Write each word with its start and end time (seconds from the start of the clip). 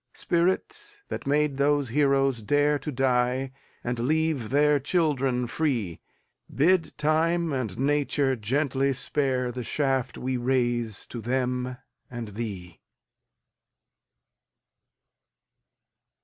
Spirit, 0.15 1.03
that 1.09 1.27
made 1.27 1.57
those 1.57 1.89
heroes 1.89 2.41
dareTo 2.41 2.95
die, 2.95 3.51
and 3.83 3.99
leave 3.99 4.49
their 4.49 4.79
children 4.79 5.45
free, 5.45 5.99
Bid 6.51 6.97
Time 6.97 7.53
and 7.53 7.77
Nature 7.77 8.35
gently 8.35 8.89
spareThe 8.93 9.63
shaft 9.63 10.17
we 10.17 10.37
raise 10.37 11.05
to 11.05 11.21
them 11.21 11.77
and 12.09 12.29
thee. 12.29 12.79